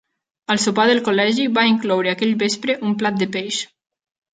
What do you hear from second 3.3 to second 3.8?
peix.